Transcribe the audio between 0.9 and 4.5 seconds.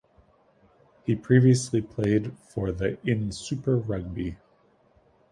He previously played for the in Super Rugby.